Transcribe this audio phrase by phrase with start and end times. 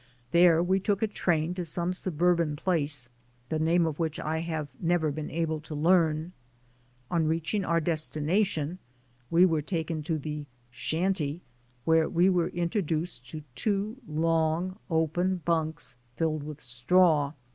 [0.31, 3.07] There we took a train to some suburban place,
[3.49, 6.31] the name of which I have never been able to learn.
[7.11, 8.79] On reaching our destination
[9.29, 11.41] we were taken to the "shantee"
[11.85, 17.33] where we were introduced to two long open bunks filled with straw.